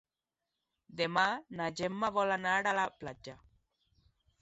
[1.01, 1.27] Demà
[1.61, 3.41] na Gemma vol anar a la platja.